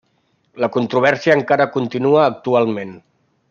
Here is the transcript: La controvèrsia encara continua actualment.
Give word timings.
La 0.63 0.69
controvèrsia 0.77 1.35
encara 1.41 1.69
continua 1.77 2.25
actualment. 2.33 2.99